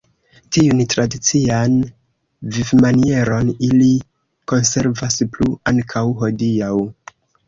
Tiun 0.55 0.79
tradician 0.91 1.73
vivmanieron 2.55 3.51
ili 3.67 3.89
konservas 4.53 5.19
plu 5.37 5.49
ankaŭ 5.73 6.03
hodiaŭ. 6.23 6.73